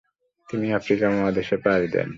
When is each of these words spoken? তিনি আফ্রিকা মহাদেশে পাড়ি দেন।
তিনি 0.49 0.67
আফ্রিকা 0.73 1.07
মহাদেশে 1.09 1.57
পাড়ি 1.63 1.87
দেন। 1.93 2.09